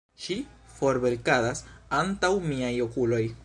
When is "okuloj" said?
2.89-3.25